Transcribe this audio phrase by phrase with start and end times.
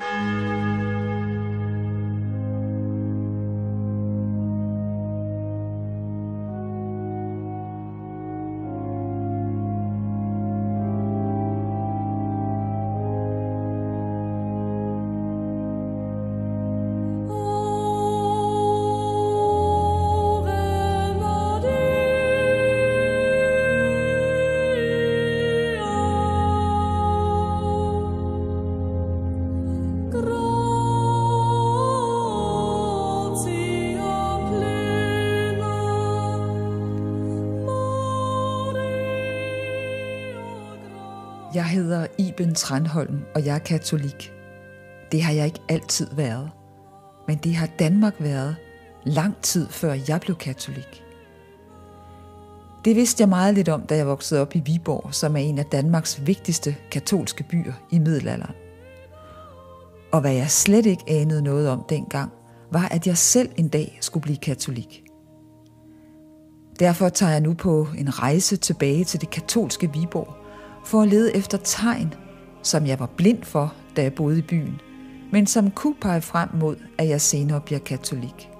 [0.00, 0.37] you.
[41.58, 44.32] Jeg hedder Iben Tranholm, og jeg er katolik.
[45.12, 46.50] Det har jeg ikke altid været.
[47.26, 48.56] Men det har Danmark været
[49.04, 51.04] lang tid før jeg blev katolik.
[52.84, 55.58] Det vidste jeg meget lidt om, da jeg voksede op i Viborg, som er en
[55.58, 58.54] af Danmarks vigtigste katolske byer i middelalderen.
[60.12, 62.32] Og hvad jeg slet ikke anede noget om dengang,
[62.72, 65.02] var, at jeg selv en dag skulle blive katolik.
[66.78, 70.34] Derfor tager jeg nu på en rejse tilbage til det katolske Viborg–
[70.88, 72.14] for at lede efter tegn,
[72.62, 74.80] som jeg var blind for, da jeg boede i byen,
[75.32, 78.50] men som kunne pege frem mod, at jeg senere bliver katolik.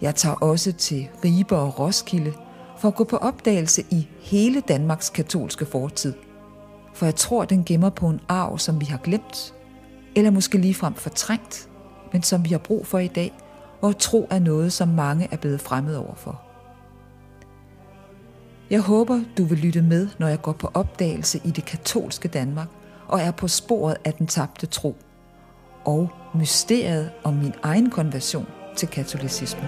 [0.00, 2.32] Jeg tager også til Ribe og Roskilde
[2.78, 6.14] for at gå på opdagelse i hele Danmarks katolske fortid.
[6.94, 9.54] For jeg tror, den gemmer på en arv, som vi har glemt,
[10.16, 11.68] eller måske ligefrem fortrængt,
[12.12, 13.32] men som vi har brug for i dag,
[13.80, 16.51] hvor tro er noget, som mange er blevet fremmed overfor.
[18.72, 22.68] Jeg håber, du vil lytte med, når jeg går på opdagelse i det katolske Danmark
[23.08, 24.96] og er på sporet af den tabte tro
[25.84, 29.64] og mysteriet om min egen konversion til katolicismen.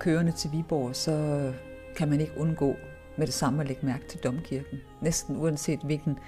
[0.00, 1.52] Kørende til Viborg, så
[1.96, 2.76] kan man ikke undgå
[3.16, 4.78] med det samme at lægge mærke til domkirken.
[5.00, 6.18] Næsten uanset hvilken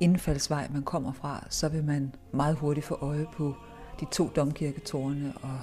[0.00, 3.54] indfaldsvej man kommer fra, så vil man meget hurtigt få øje på
[4.00, 5.60] de to domkirketårne og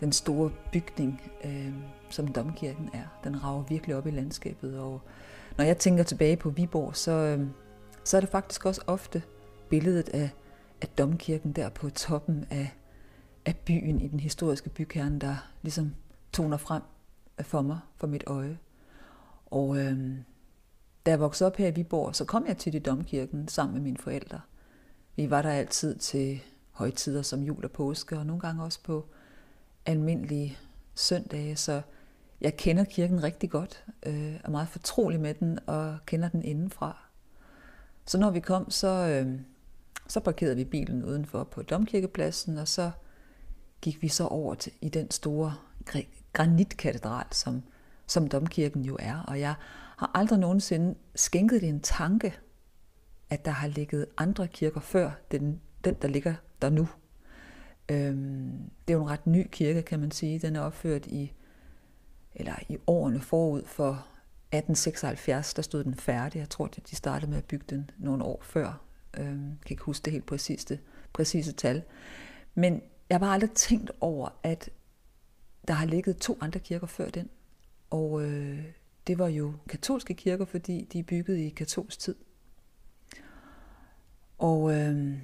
[0.00, 1.72] den store bygning, øh,
[2.10, 3.20] som domkirken er.
[3.24, 5.00] Den rager virkelig op i landskabet, og
[5.58, 7.46] når jeg tænker tilbage på Viborg, så, øh,
[8.04, 9.22] så er det faktisk også ofte
[9.68, 10.30] billedet af,
[10.82, 12.70] af domkirken der på toppen af,
[13.46, 15.94] af byen i den historiske bykerne, der ligesom
[16.36, 16.82] toner frem
[17.38, 18.58] øh, for mig, for mit øje.
[19.46, 20.18] Og øh,
[21.06, 23.82] da jeg voksede op her i Viborg, så kom jeg til i domkirken sammen med
[23.82, 24.40] mine forældre.
[25.16, 29.06] Vi var der altid til højtider som jul og påske, og nogle gange også på
[29.86, 30.58] almindelige
[30.94, 31.82] søndage, så
[32.40, 36.98] jeg kender kirken rigtig godt, øh, er meget fortrolig med den og kender den indenfra.
[38.06, 39.40] Så når vi kom, så, øh,
[40.08, 42.90] så parkerede vi bilen udenfor på domkirkepladsen, og så
[43.80, 45.54] gik vi så over til, i den store
[46.36, 47.62] granitkatedral, som,
[48.06, 49.24] som domkirken jo er.
[49.28, 49.54] Og jeg
[49.98, 52.38] har aldrig nogensinde skænket det en tanke,
[53.30, 56.88] at der har ligget andre kirker før den, den der ligger der nu.
[57.88, 60.38] Øhm, det er jo en ret ny kirke, kan man sige.
[60.38, 61.32] Den er opført i,
[62.34, 66.38] eller i årene forud for 1876, der stod den færdig.
[66.38, 68.80] Jeg tror, de startede med at bygge den nogle år før.
[69.18, 70.78] Øhm, jeg kan ikke huske det helt præcise,
[71.12, 71.82] præcise tal.
[72.54, 74.70] Men jeg har bare aldrig tænkt over, at
[75.68, 77.28] der har ligget to andre kirker før den.
[77.90, 78.64] Og øh,
[79.06, 82.14] det var jo katolske kirker, fordi de er bygget i katolsk tid.
[84.38, 85.18] Og øh,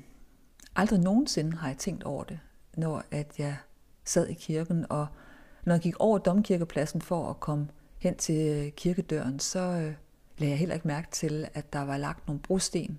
[0.77, 2.41] aldrig nogensinde har jeg tænkt over det,
[2.77, 3.57] når at jeg
[4.05, 5.07] sad i kirken, og
[5.65, 7.69] når jeg gik over domkirkepladsen for at komme
[7.99, 9.95] hen til øh, kirkedøren, så øh,
[10.39, 12.99] lagde jeg heller ikke mærke til, at der var lagt nogle brosten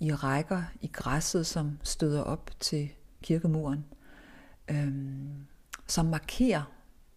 [0.00, 2.90] i rækker i græsset, som støder op til
[3.22, 3.84] kirkemuren,
[4.70, 5.46] øhm,
[5.90, 6.62] som markerer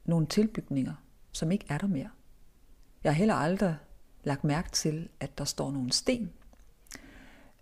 [0.05, 0.93] nogle tilbygninger,
[1.31, 2.09] som ikke er der mere.
[3.03, 3.77] Jeg har heller aldrig
[4.23, 6.31] lagt mærke til, at der står nogle sten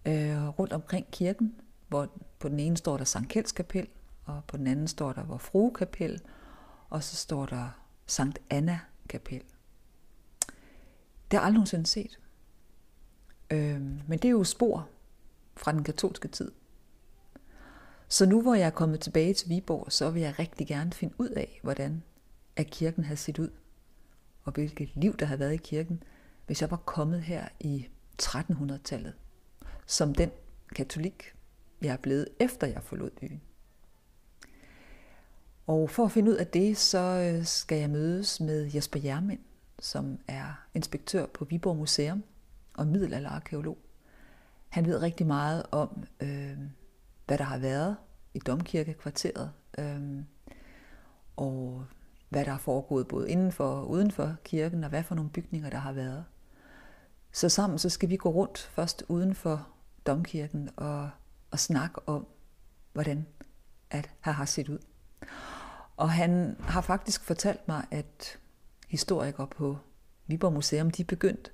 [0.06, 1.56] øh, rundt omkring kirken,
[1.88, 2.10] hvor
[2.40, 3.88] på den ene står der Sankt Kjelds kapel,
[4.26, 6.22] og på den anden står der Vor Frue kapel,
[6.90, 7.70] og så står der
[8.06, 8.80] Sankt Anna
[9.10, 9.44] kapel.
[11.32, 12.20] Det har jeg aldrig nogensinde set.
[13.50, 14.90] Øh, men det er jo spor
[15.58, 16.52] fra den katolske tid.
[18.12, 21.14] Så nu hvor jeg er kommet tilbage til Viborg, så vil jeg rigtig gerne finde
[21.18, 22.04] ud af, hvordan
[22.56, 23.50] at kirken har set ud,
[24.44, 26.04] og hvilket liv der har været i kirken,
[26.46, 27.88] hvis jeg var kommet her i
[28.22, 29.14] 1300-tallet,
[29.86, 30.30] som den
[30.76, 31.34] katolik,
[31.82, 33.42] jeg er blevet efter jeg forlod byen.
[35.68, 39.42] Og for at finde ud af det, så øh, skal jeg mødes med Jesper Jermind,
[39.80, 42.24] som er inspektør på Viborg Museum
[42.74, 43.78] og middelalderarkeolog.
[44.70, 46.58] Han ved rigtig meget om, øh,
[47.32, 47.98] hvad der har været
[48.34, 50.26] i domkirkekvarteret, øhm,
[51.36, 51.86] og
[52.30, 55.78] hvad der er foregået både indenfor og udenfor kirken, og hvad for nogle bygninger der
[55.78, 56.26] har været.
[57.32, 59.68] Så sammen så skal vi gå rundt først uden for
[60.06, 61.10] domkirken og,
[61.52, 62.28] og snakke om,
[62.94, 63.28] hvordan
[63.90, 64.80] at her har set ud.
[65.98, 68.40] Og han har faktisk fortalt mig, at
[68.88, 69.78] historikere på
[70.28, 71.52] Viborg Museum, de er begyndt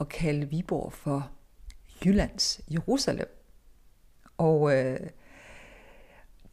[0.00, 1.30] at kalde Viborg for
[2.04, 3.37] Jyllands Jerusalem.
[4.38, 5.00] Og øh,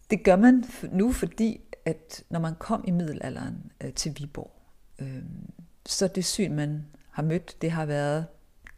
[0.10, 4.52] det gør man nu, fordi at når man kom i middelalderen øh, til Viborg,
[5.00, 5.24] øh,
[5.86, 8.26] så det syn, man har mødt, det har været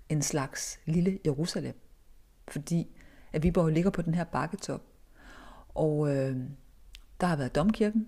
[0.10, 1.80] en slags lille Jerusalem.
[2.48, 2.88] Fordi
[3.34, 4.82] at Viborg ligger på den her bakketop.
[5.70, 6.38] Og øh,
[7.22, 8.08] der har været domkirken,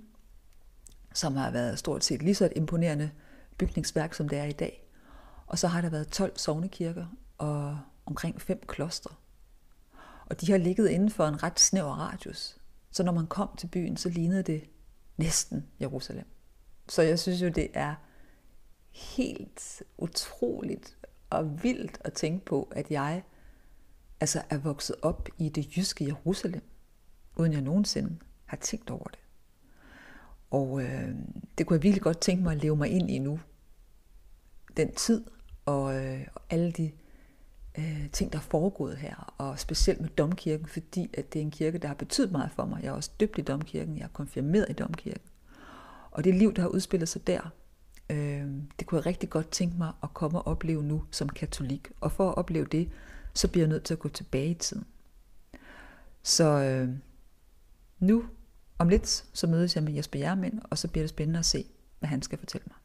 [1.14, 3.12] som har været stort set lige så et imponerende
[3.58, 4.86] bygningsværk, som det er i dag.
[5.48, 7.06] Og så har der været 12 sovnekirker
[7.38, 9.16] og omkring fem klostre.
[10.30, 12.58] Og de har ligget inden for en ret snæver radius.
[12.92, 14.70] Så når man kom til byen, så lignede det
[15.18, 16.26] næsten Jerusalem.
[16.90, 17.96] Så jeg synes jo, det er
[18.92, 20.98] helt utroligt
[21.30, 23.24] og vildt at tænke på, at jeg
[24.20, 26.64] altså er vokset op i det jyske Jerusalem,
[27.36, 29.20] uden jeg nogensinde har tænkt over det.
[30.52, 31.16] Og øh,
[31.58, 33.40] det kunne jeg virkelig godt tænke mig at leve mig ind i nu.
[34.78, 35.26] Den tid
[35.66, 36.92] og, øh, og alle de
[37.80, 41.52] øh, ting, der er foregået her, og specielt med domkirken, fordi at det er en
[41.52, 42.84] kirke, der har betydet meget for mig.
[42.84, 45.30] Jeg er også døbt i domkirken, jeg er konfirmeret i domkirken.
[46.12, 47.54] Og det liv, der har udspillet sig der,
[48.10, 48.48] øh,
[48.80, 51.88] det kunne jeg rigtig godt tænke mig at komme og opleve nu som katolik.
[52.02, 52.90] Og for at opleve det,
[53.34, 54.86] så bliver jeg nødt til at gå tilbage i tiden.
[56.24, 56.90] Så øh,
[58.00, 58.26] nu
[58.80, 61.66] om lidt, så mødes jeg med Jesper Jermind, og så bliver det spændende at se,
[62.00, 62.76] hvad han skal fortælle mig.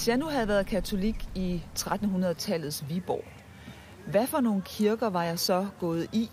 [0.00, 3.24] Hvis jeg nu havde været katolik i 1300-tallets Viborg,
[4.06, 6.30] hvad for nogle kirker var jeg så gået i?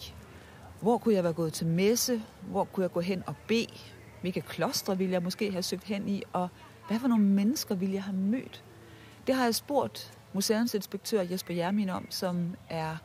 [0.81, 2.21] Hvor kunne jeg være gået til messe?
[2.41, 3.73] Hvor kunne jeg gå hen og bede?
[4.21, 6.23] Hvilke klostre ville jeg måske have søgt hen i?
[6.33, 6.47] Og
[6.87, 8.63] hvad for nogle mennesker ville jeg have mødt?
[9.27, 12.97] Det har jeg spurgt museumsinspektør Jesper Jermin om, som er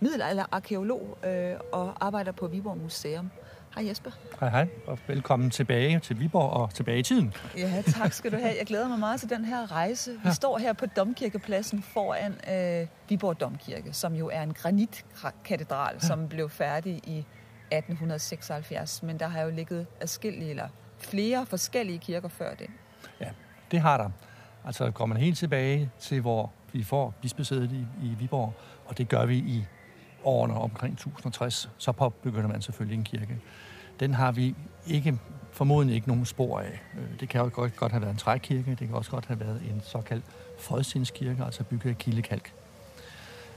[0.00, 3.30] middelalderarkeolog øh, og arbejder på Viborg Museum.
[3.78, 4.10] Hej Jesper.
[4.40, 7.34] Hej hej, og velkommen tilbage til Viborg og tilbage i tiden.
[7.56, 8.54] Ja, tak skal du have.
[8.58, 10.10] Jeg glæder mig meget til den her rejse.
[10.10, 10.32] Vi ja.
[10.32, 16.06] står her på Domkirkepladsen foran øh, Viborg Domkirke, som jo er en granitkatedral, ja.
[16.06, 19.02] som blev færdig i 1876.
[19.02, 22.66] Men der har jo ligget adskillige eller flere forskellige kirker før det.
[23.20, 23.28] Ja,
[23.70, 24.10] det har der.
[24.64, 28.54] Altså går man helt tilbage til, hvor vi får bispesædet i, i Viborg,
[28.86, 29.66] og det gør vi i
[30.24, 33.38] årene omkring 1060, så påbegynder man selvfølgelig en kirke.
[34.00, 34.54] Den har vi
[34.86, 35.18] ikke,
[35.52, 36.80] formodentlig ikke nogen spor af.
[36.98, 39.40] Øh, det kan jo godt, godt have været en trækirke, det kan også godt have
[39.40, 40.24] været en såkaldt
[40.60, 42.52] frødsindskirke, altså bygget af kildekalk.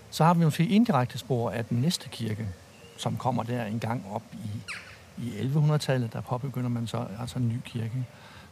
[0.10, 2.48] Så har vi måske indirekte spor af den næste kirke,
[2.98, 4.62] som kommer der en gang op i,
[5.24, 8.06] i 1100-tallet, der påbegynder man så altså en ny kirke.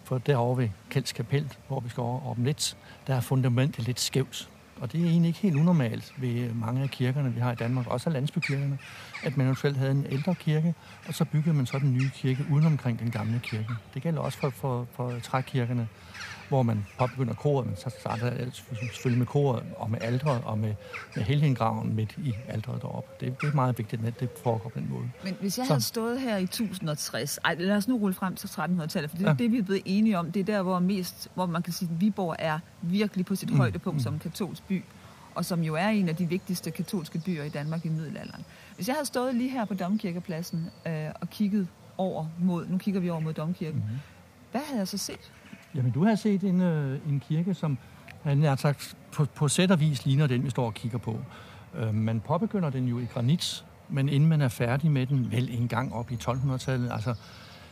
[0.04, 2.78] For derovre ved Kjelds Kapel, hvor vi skal over om lidt,
[3.08, 4.50] der er fundamentet lidt skævt.
[4.82, 7.88] Og det er egentlig ikke helt unormalt ved mange af kirkerne, vi har i Danmark,
[7.88, 8.78] også af landsbykirkerne,
[9.24, 10.74] at man eventuelt havde en ældre kirke,
[11.08, 13.70] og så byggede man så den nye kirke uden omkring den gamle kirke.
[13.94, 15.88] Det gælder også for, for, for trækirkerne,
[16.50, 20.58] hvor man påbegynder koret, men så starter alt selvfølgelig med koret og med aldret og
[20.58, 20.74] med,
[21.16, 23.26] med helgengraven midt i aldret deroppe.
[23.26, 25.10] Det, det er meget vigtigt, at det foregår på den måde.
[25.24, 25.74] Men hvis jeg så.
[25.74, 29.26] havde stået her i 1060, ej, lad os nu rulle frem til 1300-tallet, for det
[29.26, 29.36] er ja.
[29.36, 30.32] det, vi er blevet enige om.
[30.32, 33.50] Det er der, hvor, mest, hvor man kan sige, at Viborg er virkelig på sit
[33.50, 33.58] mm.
[33.58, 34.04] højdepunkt mm.
[34.04, 34.84] som katolsk by
[35.36, 38.46] og som jo er en af de vigtigste katolske byer i Danmark i middelalderen.
[38.76, 43.02] Hvis jeg havde stået lige her på Domkirkepladsen øh, og kigget over mod, nu kigger
[43.02, 44.00] vi over mod Domkirken, mm-hmm.
[44.52, 45.32] hvad havde jeg så set?
[45.76, 47.78] Jamen, du har set en, øh, en kirke, som øh,
[48.24, 51.20] han har sagt, på, på sæt og vis ligner den, vi står og kigger på.
[51.76, 55.50] Øh, man påbegynder den jo i granit, men inden man er færdig med den, vel
[55.62, 57.16] en gang op i 1200-tallet, altså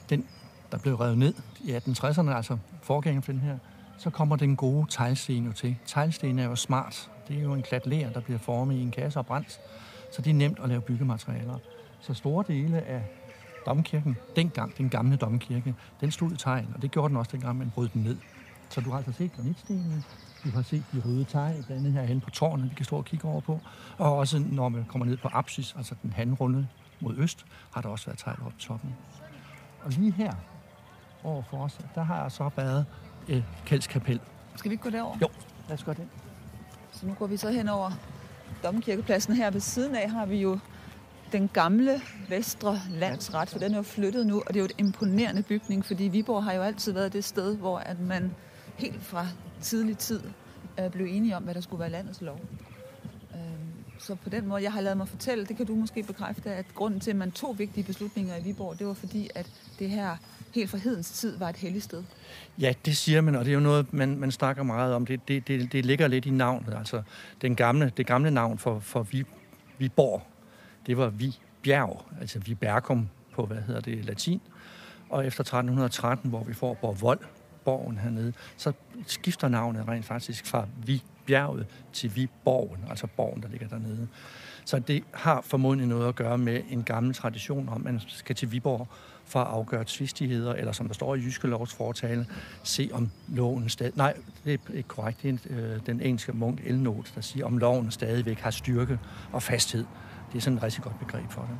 [0.09, 0.25] den,
[0.71, 3.57] der blev revet ned i 1860'erne, altså forgængeren for den her,
[3.97, 5.75] så kommer den gode teglsten jo til.
[5.85, 7.11] Teglsten er jo smart.
[7.27, 9.59] Det er jo en klat ler, der bliver formet i en kasse og brændt.
[10.11, 11.57] Så det er nemt at lave byggematerialer.
[12.01, 13.01] Så store dele af
[13.67, 17.57] domkirken, dengang, den gamle domkirke, den stod i tegl, og det gjorde den også dengang,
[17.57, 18.17] man brød den ned.
[18.69, 20.03] Så du har altså set granitstenene,
[20.43, 23.05] du har set de røde tegl, blandt andet herhen på tårnet, vi kan stå og
[23.05, 23.59] kigge over på.
[23.97, 26.67] Og også når man kommer ned på apsis, altså den handrunde
[26.99, 28.95] mod øst, har der også været tegl op toppen.
[29.83, 30.33] Og lige her
[31.23, 32.85] over for os, der har jeg så været
[33.27, 34.19] øh, Kældskapel.
[34.55, 35.17] Skal vi ikke gå derover?
[35.21, 35.27] Jo,
[35.67, 36.07] lad os gøre det.
[36.91, 37.91] Så nu går vi så hen over
[38.63, 39.35] Domkirkepladsen.
[39.35, 40.59] Her ved siden af har vi jo
[41.31, 44.75] den gamle Vestre Landsret, for den er jo flyttet nu, og det er jo et
[44.77, 48.31] imponerende bygning, fordi Viborg har jo altid været det sted, hvor at man
[48.75, 49.27] helt fra
[49.61, 50.21] tidlig tid
[50.79, 52.39] øh, blev enige om, hvad der skulle være landets lov.
[53.33, 53.39] Øh,
[53.99, 56.65] så på den måde, jeg har lavet mig fortælle, det kan du måske bekræfte, at
[56.75, 60.17] grunden til, at man tog vigtige beslutninger i Viborg, det var fordi, at det her
[60.55, 62.03] helt fra hedens tid var et helligt sted.
[62.59, 65.05] Ja, det siger man, og det er jo noget, man, man snakker meget om.
[65.05, 66.73] Det, det, det, det ligger lidt i navnet.
[66.77, 67.01] Altså,
[67.41, 69.07] den gamle, det gamle navn for, for
[69.77, 70.21] Viborg,
[70.87, 74.41] det var Vi Bjerg, altså Vi Bergum på, hvad hedder det, latin.
[75.09, 77.19] Og efter 1313, hvor vi får Borvold,
[77.65, 78.73] borgen hernede, så
[79.07, 84.07] skifter navnet rent faktisk fra Vi bjerget til Vi borgen, altså borgen, der ligger dernede.
[84.65, 88.35] Så det har formodentlig noget at gøre med en gammel tradition om, at man skal
[88.35, 88.87] til Viborg
[89.25, 92.25] for at afgøre tvistigheder, eller som der står i Jyske Lovs fortale,
[92.63, 93.93] se om loven stadig...
[93.95, 94.13] Nej,
[94.45, 95.23] det er ikke korrekt.
[95.23, 98.99] Det er øh, den engelske munk Elnot, der siger, om loven stadigvæk har styrke
[99.31, 99.85] og fasthed.
[100.31, 101.57] Det er sådan et rigtig godt begreb for det.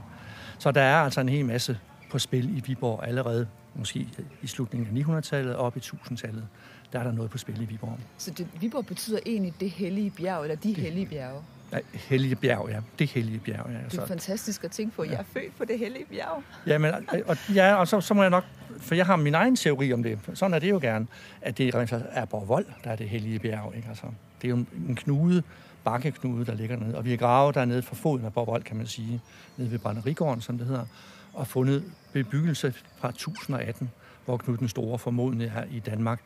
[0.60, 1.80] Så der er altså en hel masse
[2.12, 4.08] på spil i Viborg allerede, måske
[4.42, 6.48] i slutningen af 900-tallet og op i 1000-tallet.
[6.94, 8.00] Der er der noget på spil i Viborg.
[8.18, 11.42] Så det, Viborg betyder egentlig det hellige bjerg, eller de hellige bjerge?
[11.72, 12.80] Ja, hellige bjerg, ja.
[13.00, 13.78] Det hellige bjerg, ja.
[13.92, 15.04] Det er fantastisk at tænke på.
[15.04, 16.44] Jeg er født på det hellige bjerg.
[16.68, 16.94] Ja, men,
[17.26, 18.44] og, ja, og så, så må jeg nok...
[18.80, 20.20] For jeg har min egen teori om det.
[20.34, 21.08] Sådan er det jo gerne.
[21.42, 21.76] At det
[22.12, 23.74] er Borvold, der er det hellige bjerg.
[23.76, 23.88] Ikke?
[23.90, 24.06] Altså,
[24.42, 24.56] det er jo
[24.88, 25.44] en knude,
[25.92, 26.98] bakkeknude, der ligger nede.
[26.98, 29.22] Og vi har gravet dernede for foden af Borvold, kan man sige.
[29.58, 30.86] Nede ved Brænderigården, som det hedder.
[31.34, 33.92] Og fundet bebyggelse fra 1018,
[34.26, 36.22] hvor Knud den Store formodentlig er i Danmark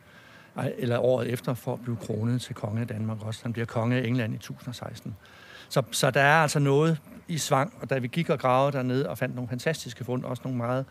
[0.78, 3.40] eller året efter, for at blive kronet til konge af Danmark også.
[3.42, 5.16] Han bliver konge af England i 1016.
[5.68, 9.08] Så, så der er altså noget i svang, og da vi gik og gravede dernede
[9.08, 10.84] og fandt nogle fantastiske fund, også nogle meget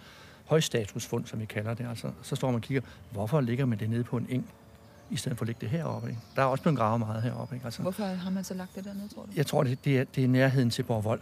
[0.45, 3.89] højstatusfund, som vi kalder det, altså, så står man og kigger, hvorfor ligger man det
[3.89, 4.49] nede på en eng,
[5.11, 6.09] i stedet for at lægge det heroppe?
[6.09, 6.21] Ikke?
[6.35, 7.55] Der er også blevet gravet meget heroppe.
[7.55, 7.65] Ikke?
[7.65, 9.31] Altså, hvorfor har man så lagt det dernede, tror du?
[9.35, 11.21] Jeg tror, det, det, er, det er nærheden til Borvold,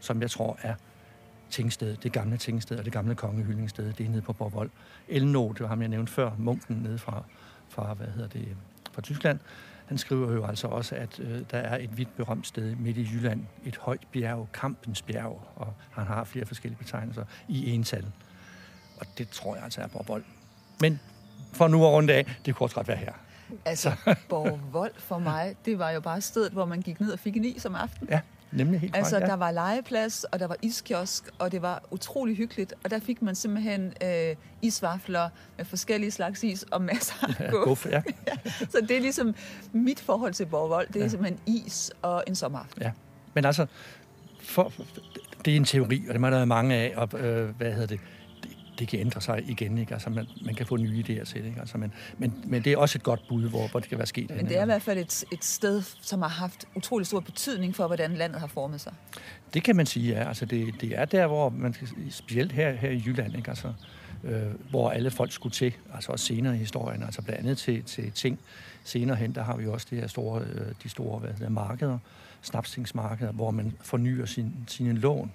[0.00, 0.74] som jeg tror er
[1.50, 4.70] tingsted, det gamle tingsted og det gamle kongehyldningssted, det er nede på Borvold.
[5.08, 7.24] Elno, det var ham, jeg nævnte før, munken nede fra,
[7.68, 8.56] fra, hvad hedder det,
[8.92, 9.38] fra Tyskland,
[9.86, 13.08] han skriver jo altså også, at øh, der er et vidt berømt sted midt i
[13.12, 18.06] Jylland, et højt bjerg, Kampens bjerg, og han har flere forskellige betegnelser i ental.
[19.00, 20.24] Og det tror jeg altså er Borvold.
[20.80, 21.00] Men
[21.52, 23.12] for nu at runde af, det kunne også godt være her.
[23.64, 23.92] Altså,
[24.28, 27.44] Borvold for mig, det var jo bare stedet, hvor man gik ned og fik en
[27.44, 28.10] is om aftenen.
[28.10, 28.20] Ja,
[28.52, 29.26] Nemlig helt Altså, ja.
[29.26, 32.74] der var legeplads, og der var iskiosk, og det var utrolig hyggeligt.
[32.84, 37.50] Og der fik man simpelthen øh, isvafler med forskellige slags is og masser af ja,
[37.50, 37.86] guf.
[37.86, 38.02] Ja.
[38.28, 38.50] ja.
[38.68, 39.34] Så det er ligesom
[39.72, 40.86] mit forhold til Borgvold.
[40.86, 41.08] Det er ja.
[41.08, 42.82] simpelthen is og en sommeraften.
[42.82, 42.90] Ja,
[43.34, 43.66] men altså,
[44.42, 44.72] for,
[45.44, 48.00] det er en teori, og det må der mange af, og øh, hvad hedder det,
[48.78, 49.78] det kan ændre sig igen.
[49.78, 49.94] Ikke?
[49.94, 51.48] Altså, man, man kan få nye idéer til det.
[51.48, 51.60] Ikke?
[51.60, 54.06] Altså, men, men, men det er også et godt bud, hvor, hvor det kan være
[54.06, 54.30] sket.
[54.30, 57.76] Men det er i hvert fald et, et sted, som har haft utrolig stor betydning
[57.76, 58.92] for, hvordan landet har formet sig.
[59.54, 60.28] Det kan man sige, ja.
[60.28, 61.74] Altså, det, det er der, hvor man,
[62.10, 63.48] specielt her, her i Jylland, ikke?
[63.48, 63.72] Altså,
[64.24, 67.82] øh, hvor alle folk skulle til, altså også senere i historien, altså blandt andet til,
[67.82, 68.38] til ting.
[68.84, 71.98] Senere hen, der har vi også det her store, øh, de store hvad hedder, markeder,
[72.42, 75.32] snapstingsmarkeder, hvor man fornyer sin, sine lån,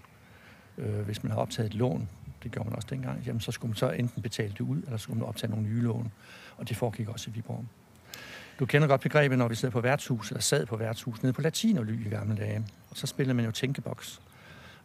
[0.78, 2.10] øh, hvis man har optaget et lån
[2.44, 4.98] det gjorde man også dengang, jamen så skulle man så enten betale det ud, eller
[4.98, 6.12] skulle man optage nogle nye lån.
[6.58, 7.66] Og det foregik også i Viborg.
[8.60, 11.42] Du kender godt begrebet, når vi sidder på værtshus, eller sad på værtshus, nede på
[11.42, 12.66] Latinoly i gamle dage.
[12.90, 14.22] Og så spillede man jo tænkeboks.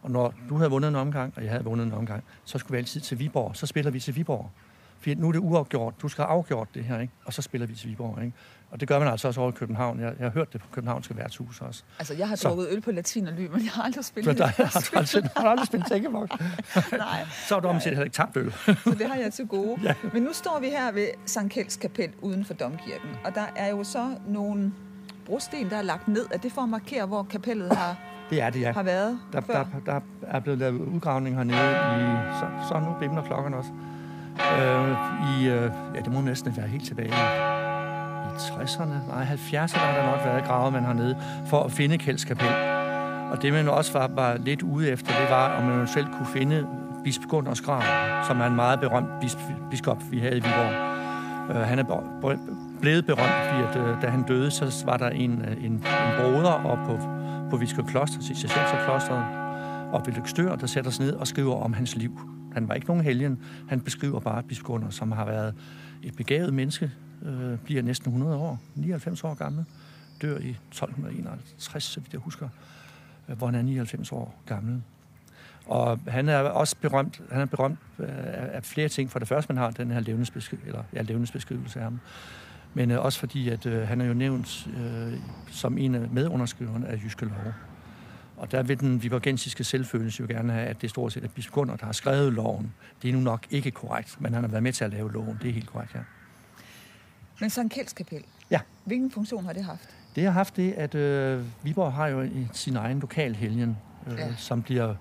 [0.02, 2.72] Og når du havde vundet en omgang, og jeg havde vundet en omgang, så skulle
[2.72, 3.56] vi altid til Viborg.
[3.56, 4.50] Så spiller vi til Viborg.
[5.00, 5.94] For nu er det uafgjort.
[6.02, 7.12] Du skal have afgjort det her, ikke?
[7.24, 8.32] Og så spiller vi til Viborg, ikke?
[8.70, 10.00] Og det gør man altså også over i København.
[10.00, 11.82] Jeg, jeg har hørt det på Københavnske værtshus også.
[11.98, 14.46] Altså, jeg har drukket øl på latin og ly, men jeg har aldrig spillet det.
[14.46, 16.32] Har du aldrig, har aldrig spillet tænkeboks?
[16.92, 17.26] Nej.
[17.48, 18.52] så har du omsat heller ikke tabt øl.
[18.52, 19.80] så det har jeg til gode.
[19.82, 19.94] Ja.
[20.12, 23.10] Men nu står vi her ved Sankt Kjelds kapel uden for Domkirken.
[23.24, 24.72] Og der er jo så nogle
[25.26, 26.26] brosten, der er lagt ned.
[26.30, 27.96] Er det for at markere, hvor kapellet har
[28.30, 28.72] det er det, ja.
[28.72, 29.54] har været der, før?
[29.54, 32.38] Der, der er blevet lavet udgravning hernede i...
[32.40, 33.70] Så, så nu bimler klokken også.
[34.52, 37.12] Øh, I, øh, ja, det må næsten være helt tilbage i
[38.36, 42.48] 60'erne, nej 70'erne har der nok været gravet man hernede, for at finde Kjeldskapel.
[43.30, 46.26] Og det man også var, var lidt ude efter, det var, om man selv kunne
[46.26, 46.66] finde
[47.04, 47.82] bisp Gunners grav,
[48.26, 49.38] som er en meget berømt bisp,
[49.70, 50.96] biskop, vi havde i Viborg.
[51.50, 51.84] Uh, han er
[52.80, 55.82] blevet berømt, fordi at, øh, da han døde, så var der en, øh, en, en
[56.18, 56.98] broder op på,
[57.50, 59.24] på Viskø Kloster, Cistercienserklosteret,
[59.92, 62.35] og ved Lykstør, der sætter sig ned og skriver om hans liv.
[62.56, 63.42] Han var ikke nogen helgen.
[63.68, 65.54] Han beskriver bare Biskunder, som har været
[66.02, 66.90] et begavet menneske,
[67.22, 69.64] øh, bliver næsten 100 år, 99 år gammel,
[70.22, 72.48] dør i 1251, så vidt jeg husker,
[73.28, 74.82] øh, hvor han er 99 år gammel.
[75.66, 79.10] Og han er også berømt, han er berømt øh, af flere ting.
[79.10, 82.00] For det første, man har den her levnedsbeskrivelse, eller, ja, levnedsbeskrivelse af ham.
[82.74, 85.18] Men øh, også fordi, at øh, han er jo nævnt øh,
[85.50, 87.52] som en af medunderskriverne af Jyske Lov.
[88.36, 91.54] Og der vil den viborgensiske selvfølelse jo gerne have, at det stort set er Bisp
[91.54, 92.74] der har skrevet loven.
[93.02, 95.38] Det er nu nok ikke korrekt, men han har været med til at lave loven.
[95.42, 96.00] Det er helt korrekt, ja.
[97.40, 98.60] Men Sankt Kjelds kapel, ja.
[98.84, 99.88] hvilken funktion har det haft?
[100.14, 103.76] Det har haft det, at øh, Viborg har jo sin egen lokalhelgen,
[104.06, 104.34] øh, ja.
[104.36, 104.94] som bliver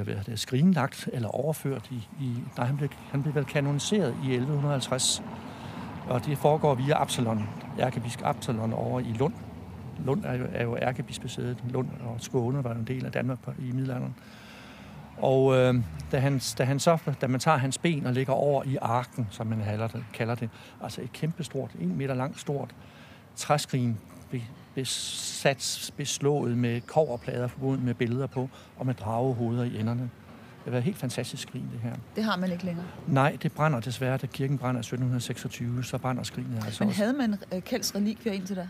[0.00, 4.32] bliver det, skrinlagt eller overført i, i nej, han blev, han blev vel kanoniseret i
[4.32, 5.22] 1150.
[6.08, 9.34] Og det foregår via Absalon, ærkebisk Absalon over i Lund.
[10.04, 11.56] Lund er jo, er jo ærkebispesædet.
[11.70, 14.14] Lund og Skåne var en del af Danmark i middelalderen.
[15.16, 15.74] Og øh,
[16.12, 19.28] da, han, da, han så, da man tager hans ben og lægger over i arken,
[19.30, 20.50] som man kalder det, kalder det
[20.82, 22.74] altså et kæmpestort, en meter langt stort
[23.36, 23.98] træskrin
[24.74, 30.02] besat, beslået med koverplader forbundet med billeder på, og med dragehoveder i enderne.
[30.02, 31.94] Det har været helt fantastisk skrin, det her.
[32.16, 32.86] Det har man ikke længere?
[33.06, 34.16] Nej, det brænder desværre.
[34.16, 38.32] Da kirken brænder i 1726, så brænder skrinet altså Men havde man uh, Kjelds relikvier
[38.32, 38.68] indtil da?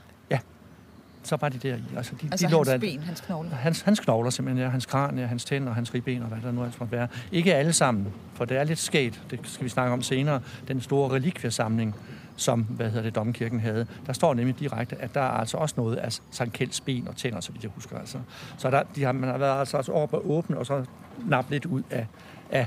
[1.22, 1.82] Så var de der i.
[1.96, 3.50] Altså, de, altså de hans lå der, ben, hans knogler?
[3.50, 4.70] Hans, hans knogler simpelthen, ja.
[4.70, 7.08] Hans kranie, hans tænder, hans ribben og hvad der nu ellers måtte være.
[7.32, 9.22] Ikke alle sammen, for det er lidt skægt.
[9.30, 10.40] Det skal vi snakke om senere.
[10.68, 11.94] Den store relikviersamling,
[12.36, 13.86] som hvad hedder det, domkirken havde.
[14.06, 17.16] Der står nemlig direkte, at der er altså også noget af Sankt Kjelds ben og
[17.16, 17.98] tænder, så vidt jeg husker.
[17.98, 18.18] Altså.
[18.58, 20.84] Så der, de har, man har været altså, altså over på åbne, og så
[21.26, 22.06] nappet lidt ud af,
[22.50, 22.66] af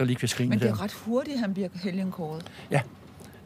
[0.00, 0.50] relikvieskrinet.
[0.50, 0.82] Men det er der.
[0.82, 2.44] ret hurtigt, han bliver helgenkåret.
[2.70, 2.80] Ja,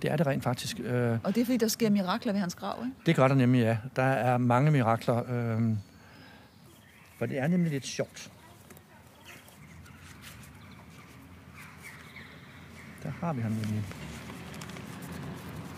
[0.02, 0.80] det er det rent faktisk.
[0.80, 2.96] Øh, og det er fordi, der sker mirakler ved hans grav, ikke?
[3.06, 3.76] Det gør der nemlig, ja.
[3.96, 5.16] Der er mange mirakler.
[5.16, 5.76] Øh,
[7.18, 8.30] for det er nemlig lidt sjovt.
[13.02, 13.82] Der har vi ham nemlig.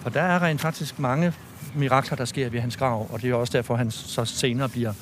[0.04, 1.32] Og der er rent faktisk mange
[1.74, 4.92] mirakler, der sker ved hans grav, og det er også derfor, han så senere bliver,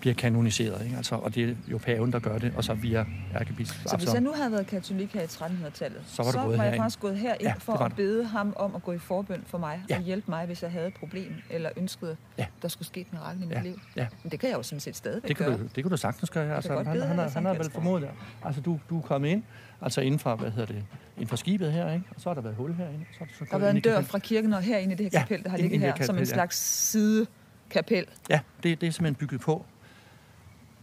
[0.00, 0.84] bliver kanoniseret.
[0.84, 0.96] Ikke?
[0.96, 3.74] Altså, og det er jo paven, der gør det, og så via ærkebisp.
[3.86, 6.76] Så hvis jeg nu havde været katolik her i 1300-tallet, så var, så var jeg
[6.76, 9.58] faktisk gået her ind ja, for at bede ham om at gå i forbøn for
[9.58, 9.96] mig ja.
[9.96, 12.46] og hjælpe mig, hvis jeg havde et problem, eller ønskede, ja.
[12.62, 13.62] der skulle ske et mirakel i mit ja.
[13.62, 13.80] liv.
[13.96, 14.06] Ja.
[14.22, 15.58] Men det kan jeg jo sådan set stadigvæk det kan gøre.
[15.58, 16.56] Du, det kan du sagtens gøre.
[16.56, 18.10] Altså, han, han, han, han har vel formodet det.
[18.44, 19.42] Altså, du, du er kommet ind,
[19.80, 20.84] altså inden for, hvad hedder det,
[21.16, 22.04] inden for skibet her, ikke?
[22.14, 23.04] og så har der været hul herinde.
[23.18, 25.44] Så, så der har været en dør fra kirken og herinde i det her kapel,
[25.44, 28.06] der har ligget her, som en slags sidekapel.
[28.30, 29.64] Ja, det, det er simpelthen bygget på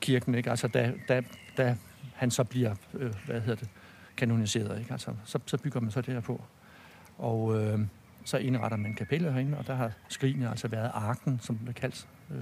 [0.08, 0.50] kirken, ikke?
[0.50, 1.22] Altså, da, da,
[1.58, 1.78] da
[2.16, 3.70] han så bliver, øh, hvad hedder det,
[4.18, 4.92] kanoniseret, ikke?
[4.92, 6.42] Altså, så, så bygger man så det her på.
[7.18, 7.80] Og øh,
[8.26, 12.08] så indretter man kapellet herinde, og der har skrigene altså været arken, som det kaldes.
[12.32, 12.38] Øh,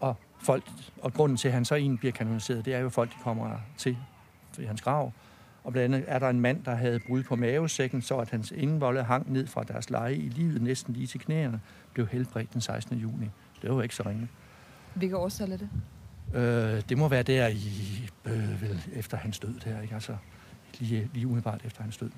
[0.00, 0.64] og, folk,
[1.02, 3.16] og grunden til, at han så egentlig bliver kanoniseret, det er jo, at folk de
[3.22, 3.96] kommer til
[4.58, 5.12] i hans grav.
[5.64, 8.50] Og blandt andet er der en mand, der havde brud på mavesækken, så at hans
[8.50, 11.60] indvolde hang ned fra deres leje i livet næsten lige til knæerne,
[11.92, 12.98] blev helbredt den 16.
[12.98, 13.30] juni.
[13.62, 14.28] Det var jo ikke så ringe.
[14.94, 15.68] Hvilke årstal er det?
[16.34, 19.94] Øh, det må være der i, øh, vel, efter hans død der, ikke?
[19.94, 20.16] Altså,
[20.80, 22.10] lige, lige umiddelbart efter hans død.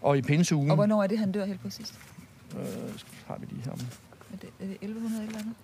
[0.00, 0.70] Og i pinseugen...
[0.70, 2.00] Og hvornår er det, han dør helt præcist?
[2.56, 2.66] Øh,
[3.26, 3.72] har vi lige her.
[3.72, 5.54] Er det, er det 1100 eller andet?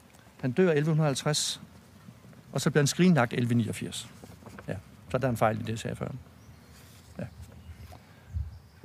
[0.41, 1.61] Han dør 1150,
[2.53, 4.09] og så bliver han skrinlagt 1189.
[4.69, 4.77] Ja,
[5.11, 6.09] så der er en fejl i det, jeg sagde før.
[7.19, 7.27] Ja.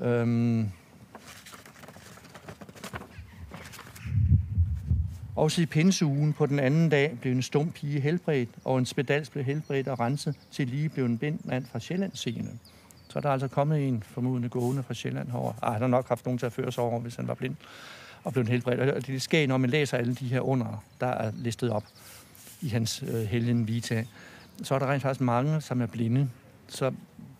[0.05, 0.71] Øhm,
[5.39, 9.29] Også i pinseugen på den anden dag blev en stum pige helbredt, og en spedals
[9.29, 12.49] blev helbredt og renset, til lige blev en bind mand fra Sjælland scene.
[13.09, 15.53] Så er der altså kommet en formodende gående fra Sjælland herover.
[15.61, 17.55] Ah, han har nok haft nogen til at føre sig over, hvis han var blind
[18.23, 18.79] og blev helbredt.
[18.79, 21.83] Og det sker, når man læser alle de her under, der er listet op
[22.61, 24.05] i hans øh, helgen vita.
[24.63, 26.29] Så er der rent faktisk mange, som er blinde.
[26.67, 26.91] Så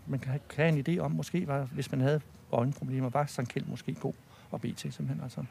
[0.07, 3.65] man kan have en idé om, måske, var, hvis man havde øjenproblemer, var Sankt Kjeld
[3.65, 4.13] måske god
[4.53, 5.23] at bede til, simpelthen.
[5.23, 5.43] Altså.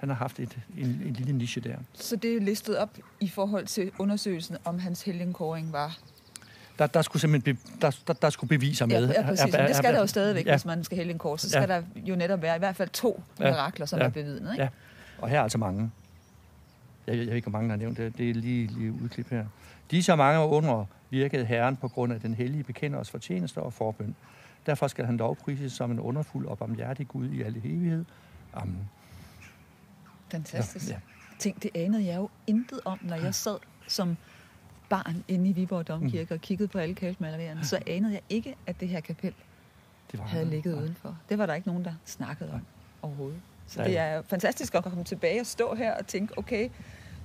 [0.00, 1.76] Han har haft et, en, en lille niche der.
[1.94, 5.98] Så det er listet op i forhold til undersøgelsen, om hans helgenkåring var
[6.80, 9.08] der, der skulle simpelthen be, der, der, der skulle beviser med.
[9.08, 9.52] Ja, ja præcis.
[9.52, 10.52] Men det skal der jo stadigvæk, ja.
[10.52, 11.40] hvis man skal hælde en kors.
[11.40, 11.66] Så skal ja.
[11.66, 13.44] der jo netop være i hvert fald to ja.
[13.44, 14.04] mirakler, som ja.
[14.04, 14.52] er bevidnet.
[14.52, 14.62] Ikke?
[14.62, 14.68] Ja.
[15.18, 15.90] Og her er altså mange.
[17.06, 18.18] Jeg, jeg ved ikke, hvor mange der har nævnt det.
[18.18, 19.44] Det er lige, lige udklip her.
[19.90, 24.16] De så mange under virkede Herren på grund af den hellige bekenders fortjenester og forbøn.
[24.66, 28.04] Derfor skal han dog prises som en underfuld og barmhjertig Gud i alle evighed.
[28.54, 28.88] Amen.
[30.30, 30.88] Fantastisk.
[30.88, 31.00] Ja, ja.
[31.38, 34.16] Tænk, det anede jeg jo intet om, når jeg sad som
[34.88, 36.34] barn inde i Viborg Domkirke mm.
[36.34, 39.34] og kiggede på alle kalkmalerierne, så anede jeg ikke, at det her kapel
[40.12, 40.82] det var havde ligget nej.
[40.82, 41.18] udenfor.
[41.28, 42.60] Det var der ikke nogen, der snakkede om
[43.02, 43.40] overhovedet.
[43.66, 46.68] Så det er fantastisk at komme tilbage og stå her og tænke, okay,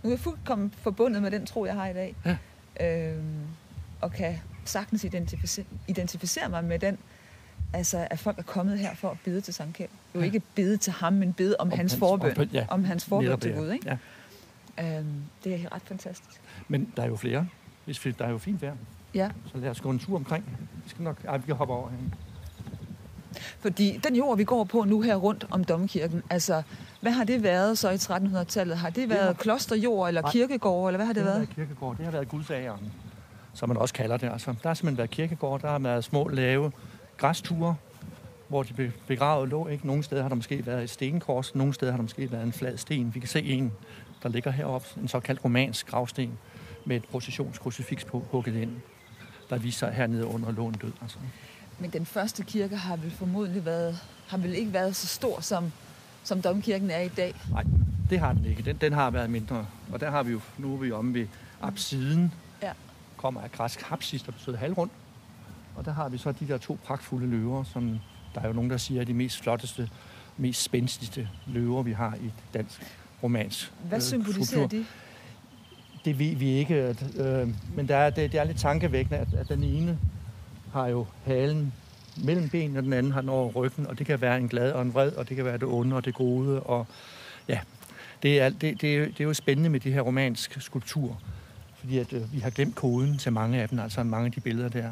[0.04, 2.16] nu er jeg fuldkommen forbundet med den tro, jeg har i dag.
[2.26, 2.38] Ja.
[2.82, 3.48] Øhm,
[4.02, 6.98] og kan sagtens identificere, identificere mig med den,
[7.74, 9.90] altså at folk er kommet her for at bide til Sankt Kjeld.
[10.16, 10.26] Jo ja.
[10.26, 12.36] ikke bide til ham, men bide om, om hans, hans forbøn.
[12.36, 12.66] forbøn ja.
[12.70, 13.98] Om hans forbøn til Gud, ikke?
[14.78, 14.98] Ja.
[14.98, 16.42] Øhm, det er ret fantastisk.
[16.68, 17.48] Men der er jo flere.
[17.86, 18.76] Hvis der er jo fint vejr.
[19.14, 19.30] Ja.
[19.52, 20.58] Så lad os gå en tur omkring.
[20.84, 21.18] Vi skal nok...
[21.28, 21.98] Ej, vi kan hoppe over her.
[23.60, 26.62] Fordi den jord, vi går på nu her rundt om Domkirken, altså,
[27.02, 28.78] hvad har det været så i 1300-tallet?
[28.78, 29.34] Har det været det har...
[29.34, 31.42] klosterjord eller kirkegård, eller hvad har det, det været?
[31.42, 31.98] Det har været kirkegård.
[31.98, 32.92] Det har været gudsageren,
[33.54, 34.30] som man også kalder det.
[34.32, 36.72] Altså, der har simpelthen været kirkegård, der har været små, lave
[37.18, 37.76] græsture,
[38.48, 39.68] hvor de begravet lå.
[39.68, 39.88] Ikke?
[39.88, 42.54] Nogle steder har der måske været et stenkors, nogle steder har der måske været en
[42.54, 43.16] flad sten.
[43.16, 43.74] Vi kan se en,
[44.24, 46.38] der ligger heroppe, en såkaldt romansk gravsten
[46.86, 48.72] med et processionskrucifiks på hugget ind,
[49.50, 50.92] der viser sig hernede under lån død.
[51.02, 51.18] Altså.
[51.80, 55.72] Men den første kirke har vel formodentlig været, har vel ikke været så stor, som,
[56.24, 57.36] som domkirken er i dag?
[57.52, 57.64] Nej,
[58.10, 58.64] det har den ikke.
[58.64, 59.66] Den, den har været mindre.
[59.92, 61.28] Og der har vi jo, nu er vi omme ved
[61.62, 62.34] absiden.
[62.62, 62.72] Ja.
[63.18, 64.90] Kommer af græsk hapsis, der betyder halvrund.
[65.76, 68.00] Og der har vi så de der to pragtfulde løver, som
[68.36, 69.90] der er jo nogen, der siger er de mest flotteste,
[70.38, 72.82] mest spændstigste løver, vi har i dansk
[73.24, 74.86] romansk Hvad øh, symboliserer de?
[76.06, 79.34] Det ved vi ikke, at, øh, men der er, det, det er lidt tankevækkende, at,
[79.34, 80.00] at den ene
[80.74, 81.74] har jo halen
[82.24, 84.72] mellem benene, og den anden har den over ryggen, og det kan være en glad
[84.72, 86.88] og en vred, og det kan være det onde og det gode, og
[87.48, 87.60] ja,
[88.24, 91.16] det er, det, det, det er jo spændende med de her romanske skulpturer,
[91.76, 94.40] fordi at, øh, vi har glemt koden til mange af dem, altså mange af de
[94.40, 94.90] billeder der.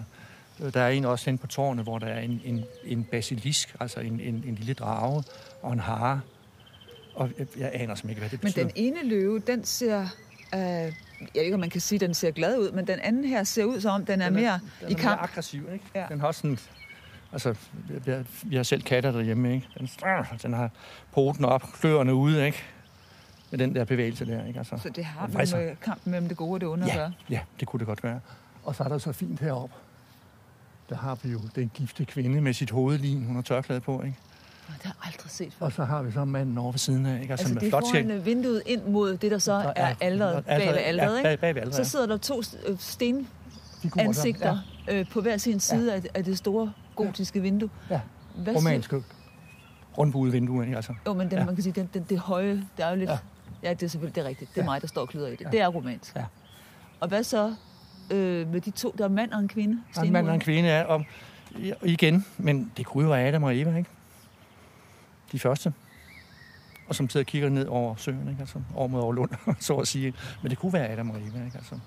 [0.73, 3.99] Der er en også hen på tårnet, hvor der er en, en, en basilisk, altså
[3.99, 5.23] en, en, en lille drage
[5.61, 6.21] og en hare.
[7.15, 8.63] Og jeg, jeg aner simpelthen ikke, hvad det betyder.
[8.63, 10.01] Men den ene løve, den ser...
[10.53, 10.93] Øh, jeg
[11.33, 13.43] ved ikke, om man kan sige, at den ser glad ud, men den anden her
[13.43, 15.03] ser ud som om, den er, den er mere den er i kamp.
[15.03, 15.85] mere aggressiv, ikke?
[15.95, 16.05] Ja.
[16.09, 16.57] Den har sådan...
[17.31, 17.55] Altså,
[18.05, 19.67] vi har, vi har selv katter derhjemme, ikke?
[19.79, 19.89] Den,
[20.41, 20.69] den har
[21.11, 22.63] poten op, kløerne ude, ikke?
[23.51, 24.59] Med den der bevægelse der, ikke?
[24.59, 26.97] Altså, så det har vi med kampen mellem det gode og det onde ja, at
[26.97, 27.13] gøre?
[27.29, 28.19] Ja, det kunne det godt være.
[28.63, 29.75] Og så er der så fint heroppe
[30.89, 34.17] der har vi jo den gifte kvinde med sit hovedlin, hun har tørklæde på, ikke?
[34.67, 35.65] Det har jeg aldrig set før.
[35.65, 37.31] Og så har vi så manden over ved siden af, ikke?
[37.31, 39.95] Altså, altså det er flot foran vinduet ind mod det, der så der er, er
[40.01, 41.27] alderet bag ved alderet, ikke?
[41.27, 43.27] Bag, bag ved alderet, Så sidder der to øh, sten
[43.97, 44.99] ansigter ja.
[44.99, 45.97] øh, på hver sin side ja.
[45.97, 47.69] af, af det store gotiske vindue.
[47.89, 48.01] Ja,
[48.35, 49.03] Hvad romanske
[49.97, 50.75] rundbuede vindue, ikke?
[50.75, 50.93] Altså.
[51.07, 51.45] Jo, men den, ja.
[51.45, 53.09] man kan sige, den, den, det høje, det er jo lidt...
[53.09, 53.17] Ja,
[53.63, 54.49] ja det er selvfølgelig det er rigtigt.
[54.49, 54.69] Det er ja.
[54.69, 55.41] mig, der står og kløder i det.
[55.41, 55.49] Ja.
[55.49, 56.15] Det er romansk.
[56.15, 56.25] Ja.
[56.99, 57.55] Og hvad så
[58.11, 58.95] øh, med de to?
[58.97, 59.81] Der er mand og en kvinde.
[59.95, 60.83] Der er en mand og en kvinde, ja.
[60.83, 61.05] Og
[61.83, 63.89] igen, men det kunne jo være Adam og Eva, ikke?
[65.31, 65.73] De første.
[66.87, 68.39] Og som sidder og kigger ned over søen, ikke?
[68.39, 70.13] Altså, over mod over Lund, så at sige.
[70.41, 71.57] Men det kunne være Adam og Eva, ikke?
[71.57, 71.79] Altså.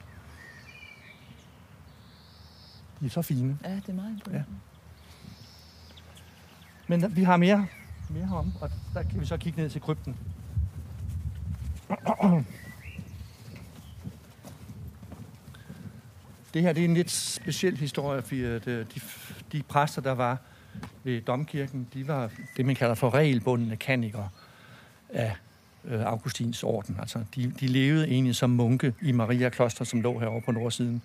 [3.01, 3.59] De er så fine.
[3.65, 4.47] Ja, det er meget imponerende.
[4.49, 4.55] Ja.
[6.87, 7.67] Men vi har mere,
[8.11, 10.17] mere herom, og der kan vi så kigge ned til krypten.
[16.57, 18.87] Det her det er en lidt speciel historie, fordi øh, de,
[19.53, 20.39] de præster, der var
[21.05, 24.29] ved domkirken, de var det, man kalder for regelbundne kanikere
[25.09, 25.37] af
[25.85, 26.97] øh, Augustins orden.
[27.01, 31.03] Altså, de, de levede egentlig som munke i Maria Kloster, som lå herovre på nordsiden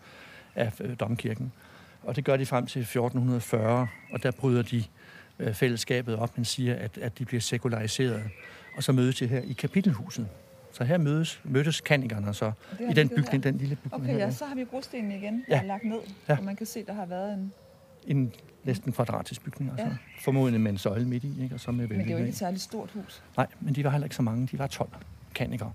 [0.56, 1.52] af øh, domkirken.
[2.04, 4.84] Og det gør de frem til 1440, og der bryder de
[5.40, 8.24] øh, fællesskabet op, men siger, at, at de bliver sekulariseret.
[8.78, 10.28] Og så mødes de her i kapitelhuset,
[10.72, 12.52] så her mødes, mødtes kanikerne så
[12.90, 13.40] i den bygning, her.
[13.40, 14.18] den lille bygning Okay, her.
[14.18, 15.62] ja, så har vi brostenen igen, ja.
[15.64, 16.38] lagt ned, ja.
[16.38, 17.54] og man kan se, der har været en...
[18.08, 19.86] En næsten kvadratisk bygning, altså.
[19.86, 19.92] Ja.
[20.22, 21.56] Formodentlig med en søjle midt i, ikke?
[21.56, 23.24] Og så med men det er jo ikke et særligt stort hus.
[23.38, 24.48] Nej, men de var heller ikke så mange.
[24.52, 24.90] De var 12
[25.36, 25.72] kanikere,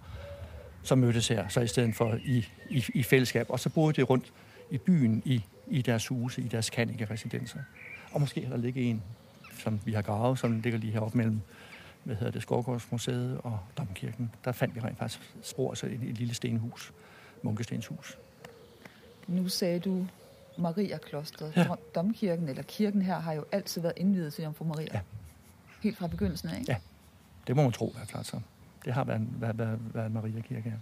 [0.82, 3.46] som mødtes her, så i stedet for i, i, i fællesskab.
[3.48, 4.32] Og så boede de rundt
[4.70, 7.58] i byen, i, i deres huse, i deres kanikeresidenser.
[8.12, 9.02] Og måske har der ligget en,
[9.58, 11.40] som vi har gravet, som ligger lige heroppe mellem
[12.06, 16.18] hvad hedder det, Skovgårdsmuseet og Domkirken, der fandt vi rent faktisk spor, altså et, et
[16.18, 16.92] lille stenhus,
[17.42, 18.18] munkestenshus.
[19.26, 20.06] Nu sagde du
[20.58, 21.56] Maria Klostret.
[21.56, 21.66] Ja.
[21.94, 24.88] Domkirken, eller kirken her, har jo altid været indvidet til Jomfru Maria.
[24.94, 25.00] Ja.
[25.82, 26.72] Helt fra begyndelsen af, ikke?
[26.72, 26.78] Ja,
[27.46, 28.40] det må man tro, er klart så.
[28.84, 30.78] Det har været, været, været, været Maria Kirke her.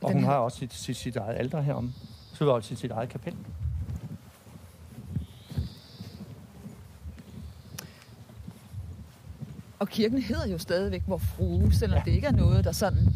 [0.00, 0.30] Og Den hun her...
[0.30, 1.92] har også sit, sit, sit eget alter herom.
[2.32, 3.36] Så har også sit, sit eget kapel.
[9.86, 12.02] Og kirken hedder jo stadigvæk Vor Frue, selvom ja.
[12.04, 13.08] det ikke er noget, der sådan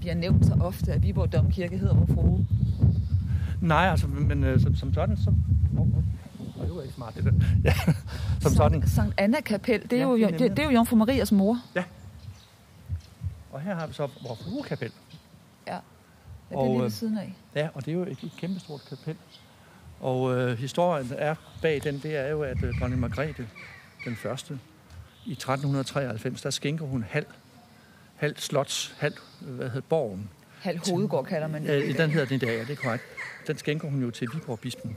[0.00, 2.46] bliver nævnt så ofte, at Viborg Domkirke hedder Vor Frue.
[3.60, 5.34] Nej, altså, men øh, som, som sådan, så...
[5.78, 6.66] Oh, oh.
[6.66, 7.32] det var ikke smart, det der.
[7.64, 7.74] Ja,
[8.40, 8.88] som Sankt, sådan.
[8.88, 11.58] Sankt Anna Kapel, det er, ja, jo, det, det er jo Jomfru Marias mor.
[11.74, 11.84] Ja.
[13.52, 14.92] Og her har vi så Vor Frue Kapel.
[15.66, 15.78] Ja, ja
[16.48, 17.34] det er og, lige ved øh, siden af.
[17.54, 19.16] Ja, og det er jo et, et kæmpestort kapel.
[20.00, 23.48] Og øh, historien er bag den, det er jo, at øh, dronning Margrethe,
[24.04, 24.58] den første,
[25.26, 27.26] i 1393, der skænker hun halv,
[28.16, 30.30] halv slots, halv, hvad hedder borgen.
[30.60, 31.68] Halv hovedgård kalder man det.
[31.68, 33.04] Ja, den hedder den dag, ja, det er korrekt.
[33.46, 34.96] Den skænker hun jo til Viborg bispen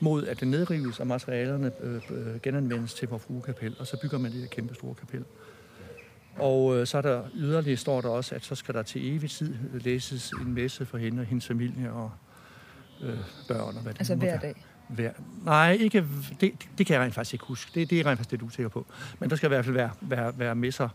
[0.00, 4.18] mod at den nedrives, og materialerne øh, øh, genanvendes til vor kapel, og så bygger
[4.18, 5.24] man det her kæmpe store kapel.
[6.36, 9.30] Og øh, så er der yderligere står der også, at så skal der til evig
[9.30, 12.10] tid læses en messe for hende og hendes familie og
[13.02, 14.64] øh, børn og hvad det Altså hver dag?
[14.88, 15.10] Hver,
[15.44, 16.06] nej, ikke,
[16.40, 17.70] det, det kan jeg rent faktisk ikke huske.
[17.74, 18.86] Det, det er rent faktisk det, du er sikker på.
[19.18, 20.88] Men der skal i hvert fald være, være, være messer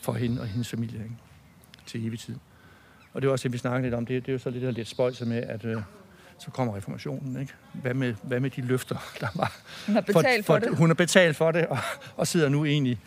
[0.00, 1.16] for hende og hendes familie ikke?
[1.86, 2.36] til evig tid.
[3.14, 4.06] Og det er også det, vi snakker lidt om.
[4.06, 5.82] Det, det er jo så lidt, lidt spøjse med, at øh,
[6.38, 7.40] så kommer reformationen.
[7.40, 7.52] Ikke?
[7.72, 9.60] Hvad, med, hvad med de løfter, der var?
[9.86, 10.78] Hun har betalt for, for, for det.
[10.78, 11.78] Hun har betalt for det, og,
[12.16, 13.00] og sidder nu egentlig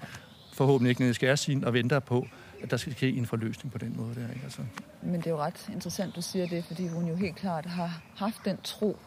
[0.53, 2.27] forhåbentlig ikke nede i skærsin og venter på,
[2.61, 4.29] at der skal ske en forløsning på den måde der.
[4.33, 4.41] Ikke?
[4.43, 4.61] Altså.
[5.01, 8.01] Men det er jo ret interessant, du siger det, fordi hun jo helt klart har
[8.15, 8.97] haft den tro,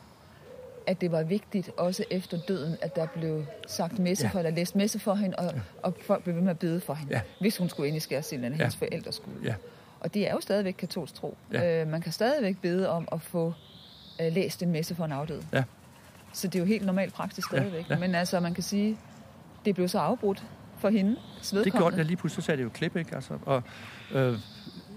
[0.87, 4.31] at det var vigtigt, også efter døden, at der blev sagt messe ja.
[4.31, 5.61] for, eller læst messe for hende, og, ja.
[5.83, 7.21] og folk blev ved med at bede for hende, ja.
[7.41, 8.63] hvis hun skulle ind i skærsilden, eller ja.
[8.63, 9.37] hendes forældre skulle.
[9.45, 9.55] Ja.
[10.01, 11.37] Og det er jo stadigvæk katolsk tro.
[11.53, 11.83] Ja.
[11.83, 13.55] Øh, man kan stadigvæk bede om at få
[14.21, 15.43] øh, læst en messe for en afdød.
[15.53, 15.65] Ja.
[16.33, 17.91] Så det er jo helt normal praksis stadigvæk.
[17.91, 17.95] Ja.
[17.95, 18.01] Ja.
[18.01, 18.99] Men altså, man kan sige,
[19.65, 20.43] det blev så afbrudt
[20.79, 21.17] for hende.
[21.65, 23.15] Det gjorde det lige pludselig, så sagde det jo klip, ikke?
[23.15, 23.63] Altså, og,
[24.13, 24.39] øh,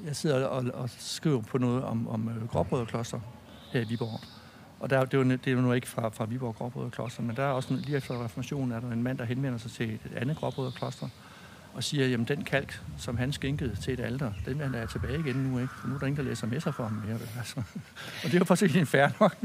[0.06, 3.20] jeg sidder og, og skriver på noget om, om øh, Gråbrødrekloster
[3.72, 4.20] her i Viborg.
[4.80, 7.36] Og der, det, er jo, det er jo nu ikke fra, fra Viborg Gråbrødrekloster, men
[7.36, 10.16] der er også lige efter reformationen, er der en mand, der henvender sig til et
[10.16, 11.10] andet Gråbrødrekloster,
[11.74, 15.20] og siger, jamen den kalk, som han skænkede til et alter, den han have tilbage
[15.20, 15.74] igen nu, ikke?
[15.82, 17.20] For nu er der ingen, der læser messer for ham mere.
[17.38, 17.56] Altså.
[18.24, 19.36] Og det er jo faktisk en fair nok.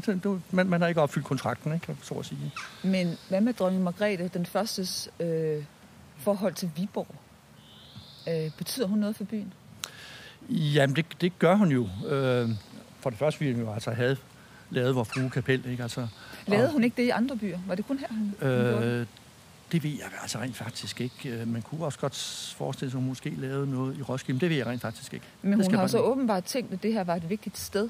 [0.53, 1.97] Man, man har ikke opfyldt kontrakten, ikke?
[2.03, 2.53] Så at sige.
[2.85, 5.65] Men hvad med dronning Margrethe, den første øh,
[6.19, 7.15] forhold til Viborg?
[8.29, 9.53] Øh, betyder hun noget for byen?
[10.49, 11.89] Jamen, det, det gør hun jo.
[12.09, 12.49] Øh,
[13.01, 14.17] for det første ville hun jo altså have
[14.71, 15.83] lavet vores frue kapel, ikke?
[15.83, 16.07] Altså,
[16.47, 17.59] Lavede og, hun ikke det i andre byer?
[17.67, 19.07] Var det kun her, hun, øh,
[19.73, 21.29] det ved jeg altså rent faktisk ikke.
[21.29, 24.41] Øh, man kunne også godt forestille sig, at hun måske lavede noget i Roskilde, men
[24.41, 25.27] det ved jeg rent faktisk ikke.
[25.43, 27.89] Men hun har så åbenbart tænkt, at det her var et vigtigt sted.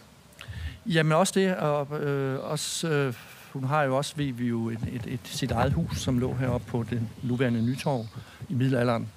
[0.87, 3.15] Jamen også det, og øh, også, øh,
[3.53, 6.35] hun har jo også, ved vi jo, et, et, et, sit eget hus, som lå
[6.35, 8.07] heroppe på den nuværende Nytorv
[8.49, 9.09] i middelalderen.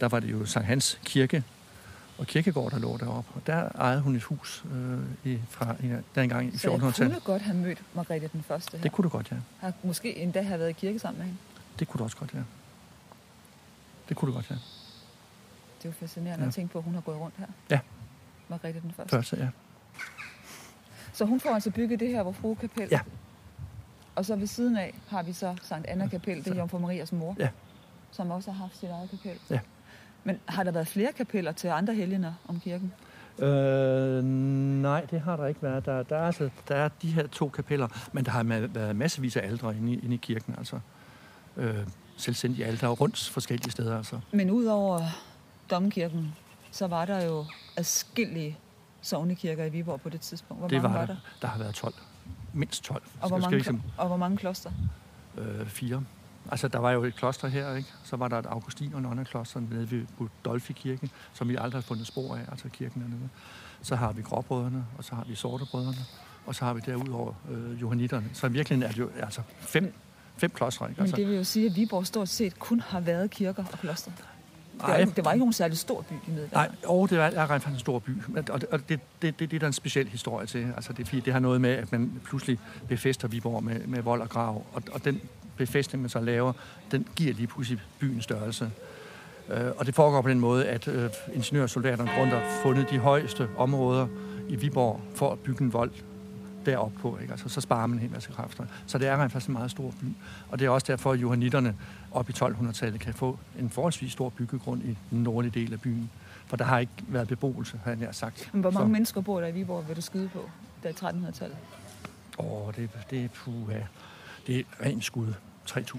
[0.00, 1.42] Der var det jo Sankt Hans Kirke
[2.22, 3.30] og kirkegård, der lå deroppe.
[3.34, 6.94] Og der ejede hun et hus øh, i, fra ja, dengang i 1400-tallet.
[6.94, 8.82] Så jeg kunne godt have mødt Margrethe den første her?
[8.82, 9.36] Det kunne du godt, ja.
[9.60, 11.40] Har måske endda have været i kirke sammen med hende?
[11.78, 12.42] Det kunne du også godt, ja.
[14.08, 14.54] Det kunne du godt, ja.
[15.78, 16.48] Det er jo fascinerende ja.
[16.48, 17.46] at tænke på, at hun har gået rundt her.
[17.70, 17.80] Ja.
[18.48, 19.16] Margrethe den første.
[19.16, 19.48] Første, ja.
[21.12, 22.88] Så hun får altså bygget det her, hvor frue kapel.
[22.90, 23.00] Ja.
[24.14, 27.12] Og så ved siden af har vi så Sankt Anna kapel, det er Jomfru Marias
[27.12, 27.36] mor.
[27.38, 27.48] Ja.
[28.10, 29.38] Som også har haft sit eget kapel.
[29.50, 29.60] Ja.
[30.24, 32.92] Men har der været flere kapeller til andre helgener om kirken?
[33.38, 34.24] Øh,
[34.82, 35.86] nej, det har der ikke været.
[35.86, 39.36] Der, der, er altså, der er de her to kapeller, men der har været massevis
[39.36, 40.54] af aldre inde i, inde i kirken.
[40.58, 40.80] Altså
[41.56, 43.96] øh, selvstændige alter rundt forskellige steder.
[43.96, 44.20] Altså.
[44.32, 45.00] Men udover
[45.70, 46.34] domkirken,
[46.70, 47.44] så var der jo
[47.76, 48.58] adskillige
[49.00, 50.60] sovnekirker i Viborg på det tidspunkt.
[50.60, 51.16] Hvor det mange var, var der?
[51.42, 51.94] Der har været 12.
[52.52, 53.02] Mindst 12.
[53.20, 54.70] Og hvor, mange, ligesom, og hvor mange kloster?
[55.38, 56.04] Øh, fire.
[56.50, 57.88] Altså, der var jo et kloster her, ikke?
[58.04, 61.82] Så var der et Augustin- og nonnekloster nede ved Budolfi Kirke, som vi aldrig har
[61.82, 63.28] fundet spor af, altså kirken dernede.
[63.82, 66.04] Så har vi Gråbrødrene, og så har vi Sortebrødrene,
[66.46, 68.30] og så har vi derudover øh, Johanniterne.
[68.32, 69.94] Så virkelig er det jo altså fem
[70.36, 70.90] fem klostre.
[70.90, 71.00] Ikke?
[71.00, 71.16] Altså.
[71.16, 74.10] Men det vil jo sige, at Viborg stort set kun har været kirker og kloster.
[74.72, 77.50] Det var, det var ikke nogen særlig stor by i Nej, og det er, er
[77.50, 78.10] rent faktisk en stor by.
[78.36, 80.72] Og det, og det, det, det, det er der en speciel historie til.
[80.76, 84.28] Altså det, det har noget med, at man pludselig befester Viborg med, med vold og
[84.28, 84.66] grav.
[84.72, 85.20] Og, og den
[85.66, 86.52] befæstning, man så laver,
[86.90, 88.70] den giver lige pludselig byens størrelse.
[89.48, 90.94] Uh, og det foregår på den måde, at uh,
[91.34, 94.06] ingeniørsoldaterne rundt har fundet de højeste områder
[94.48, 95.90] i Viborg for at bygge en vold
[96.66, 97.18] deroppe på.
[97.20, 97.32] Ikke?
[97.32, 98.64] Altså, så sparer man en hel masse kræfter.
[98.86, 100.04] Så det er rent faktisk en meget stor by.
[100.50, 101.74] Og det er også derfor, at johanitterne
[102.12, 106.10] op i 1200-tallet kan få en forholdsvis stor byggegrund i den nordlige del af byen.
[106.46, 108.50] For der har ikke været beboelse, har jeg sagt.
[108.52, 108.92] Men hvor mange så...
[108.92, 110.50] mennesker bor der i Viborg, vil du skyde på,
[110.82, 111.56] der i 1300-tallet?
[112.38, 113.78] Åh, det, det, puha.
[114.46, 115.34] det er rent skud.
[115.70, 115.98] 3.000.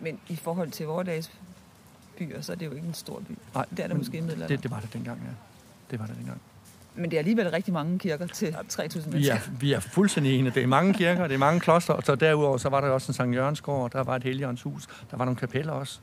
[0.00, 1.30] Men i forhold til vores
[2.18, 3.38] byer, så er det jo ikke en stor by.
[3.54, 4.46] Nej, det er der måske middelalder.
[4.46, 5.32] Det, det var det dengang, ja.
[5.90, 6.40] Det var det dengang.
[6.94, 9.12] Men det er alligevel rigtig mange kirker til 3.000 mennesker.
[9.12, 10.54] Vi er, vi er fuldstændig enige.
[10.54, 13.12] Det er mange kirker, det er mange kloster, og så derudover så var der også
[13.12, 16.00] en Sankt Jørgensgård, der var et Helligåndshus, der var nogle kapeller også.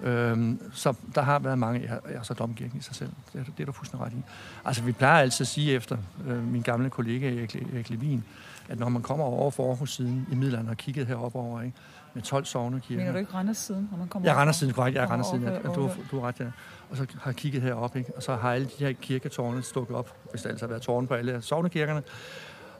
[0.00, 3.10] Øhm, så der har været mange, ja, så domkirken i sig selv.
[3.32, 4.22] Det, det er du fuldstændig ret i.
[4.64, 8.24] Altså, vi plejer altid at sige efter øh, min gamle kollega Erik, Erik Levin,
[8.68, 11.76] at når man kommer over for Aarhus siden i middelalderen og kigget heroppe over, ikke,
[12.14, 13.00] med 12 sovnekirker.
[13.00, 14.96] Mener du ikke Randers siden, når man kommer Ja, Randers siden, korrekt.
[14.96, 15.58] Ja, Randers siden, ja.
[15.74, 16.46] Du, du har ret, ja.
[16.90, 18.16] Og så har kigget heroppe, ikke?
[18.16, 21.06] og så har alle de her kirketårne stukket op, hvis der altså har været tårne
[21.06, 22.02] på alle sovnekirkerne.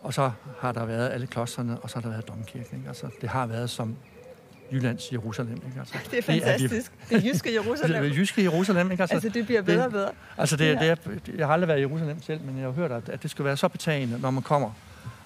[0.03, 2.77] Og så har der været alle klostrene, og så har der været domkirken.
[2.77, 2.89] Ikke?
[2.89, 3.97] Altså, det har været som
[4.73, 5.55] Jyllands Jerusalem.
[5.55, 5.79] Ikke?
[5.79, 6.93] Altså, det er fantastisk.
[7.09, 8.03] Det er, det jyske Jerusalem.
[8.03, 8.91] det er jyske Jerusalem.
[8.91, 9.03] Ikke?
[9.03, 10.11] Altså, altså, det bliver bedre og bedre.
[10.39, 10.97] Altså, det, det er,
[11.37, 13.45] jeg har aldrig været i Jerusalem selv, men jeg har hørt, at, at det skal
[13.45, 14.71] være så betagende, når man kommer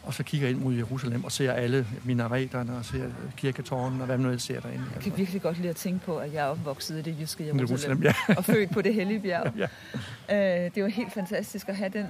[0.03, 3.05] og så kigger ind mod Jerusalem og ser alle minareterne og ser
[3.37, 4.85] kirketårnen og hvad man nu ellers ser derinde.
[4.95, 7.47] Jeg kan virkelig godt lide at tænke på, at jeg er opvokset i det jyske
[7.47, 8.15] Jerusalem, Jerusalem ja.
[8.37, 9.53] og født på det hellige bjerg.
[10.31, 10.65] ja.
[10.65, 12.07] øh, det var helt fantastisk at have den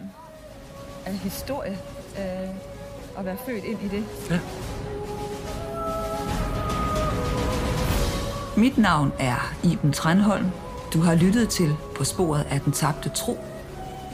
[1.06, 1.78] uh, historie
[2.12, 4.04] uh, og være født ind i det.
[4.30, 4.40] Ja.
[8.60, 10.46] Mit navn er Iben Tranholm.
[10.92, 13.38] Du har lyttet til På sporet af den tabte tro.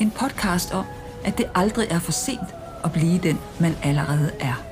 [0.01, 0.85] En podcast om,
[1.25, 2.55] at det aldrig er for sent
[2.85, 4.66] at blive den, man allerede er.